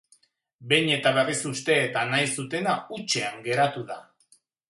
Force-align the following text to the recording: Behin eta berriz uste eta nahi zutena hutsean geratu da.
Behin 0.69 0.87
eta 0.93 1.11
berriz 1.17 1.35
uste 1.49 1.75
eta 1.89 2.05
nahi 2.13 2.31
zutena 2.39 2.75
hutsean 2.97 3.39
geratu 3.51 3.87
da. 3.93 4.01